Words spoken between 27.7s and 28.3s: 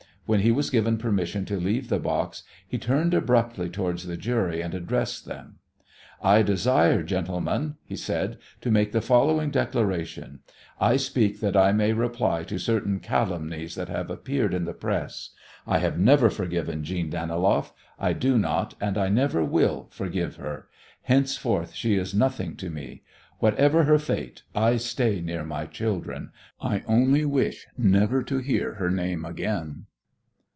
never